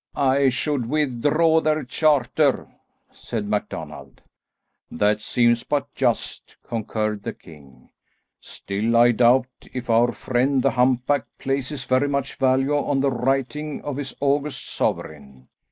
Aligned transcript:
"I 0.15 0.49
should 0.49 0.87
withdraw 0.89 1.61
their 1.61 1.83
charter," 1.83 2.67
said 3.13 3.47
MacDonald. 3.47 4.21
"That 4.89 5.21
seems 5.21 5.63
but 5.63 5.93
just," 5.93 6.57
concurred 6.63 7.21
the 7.21 7.33
king, 7.33 7.91
"still, 8.39 8.97
I 8.97 9.11
doubt 9.11 9.45
if 9.73 9.91
our 9.91 10.11
friend 10.11 10.63
the 10.63 10.71
humpback 10.71 11.25
places 11.37 11.83
very 11.85 12.07
much 12.07 12.33
value 12.37 12.73
on 12.75 12.99
the 13.01 13.11
writing 13.11 13.79
of 13.83 13.97
his 13.97 14.15
august 14.19 14.67
sovereign. 14.69 15.49